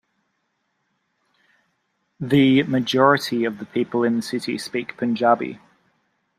The 2.19 2.63
majority 2.63 3.45
of 3.45 3.59
the 3.59 3.67
people 3.67 4.03
in 4.03 4.15
the 4.15 4.23
city 4.23 4.57
speak 4.57 4.97
Punjabi. 4.97 5.59